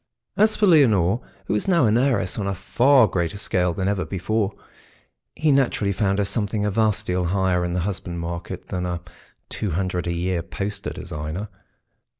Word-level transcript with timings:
As 0.35 0.55
for 0.55 0.65
Leonore, 0.65 1.21
who 1.45 1.53
was 1.53 1.67
now 1.67 1.85
an 1.85 1.95
heiress 1.95 2.39
on 2.39 2.47
a 2.47 2.55
far 2.55 3.05
greater 3.05 3.37
scale 3.37 3.71
than 3.71 3.87
ever 3.87 4.03
before, 4.03 4.51
he 5.35 5.51
naturally 5.51 5.91
found 5.91 6.17
her 6.17 6.25
something 6.25 6.65
a 6.65 6.71
vast 6.71 7.05
deal 7.05 7.25
higher 7.25 7.63
in 7.63 7.73
the 7.73 7.81
husband 7.81 8.19
market 8.19 8.69
than 8.69 8.87
a 8.87 9.01
two 9.49 9.69
hundred 9.69 10.07
a 10.07 10.11
year 10.15 10.41
poster 10.41 10.89
designer. 10.89 11.49